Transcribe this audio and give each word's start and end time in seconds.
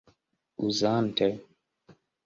uzante 0.67 1.27